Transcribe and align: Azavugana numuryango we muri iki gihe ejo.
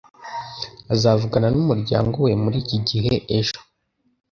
Azavugana 0.93 1.47
numuryango 1.53 2.15
we 2.25 2.31
muri 2.43 2.57
iki 2.63 2.77
gihe 2.89 3.13
ejo. 3.37 3.57